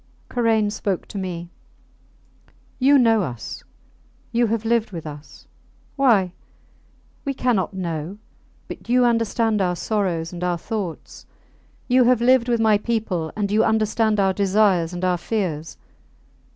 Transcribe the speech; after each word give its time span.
Karain 0.29 0.71
spoke 0.71 1.05
to 1.09 1.19
me. 1.19 1.51
You 2.79 2.97
know 2.97 3.21
us. 3.21 3.63
You 4.31 4.47
have 4.47 4.65
lived 4.65 4.89
with 4.91 5.05
us. 5.05 5.45
Why? 5.95 6.33
we 7.23 7.35
cannot 7.35 7.75
know; 7.75 8.17
but 8.67 8.89
you 8.89 9.05
understand 9.05 9.61
our 9.61 9.75
sorrows 9.75 10.33
and 10.33 10.43
our 10.43 10.57
thoughts. 10.57 11.27
You 11.87 12.05
have 12.05 12.19
lived 12.19 12.49
with 12.49 12.59
my 12.59 12.79
people, 12.79 13.31
and 13.35 13.51
you 13.51 13.63
understand 13.63 14.19
our 14.19 14.33
desires 14.33 14.91
and 14.91 15.05
our 15.05 15.19
fears. 15.19 15.77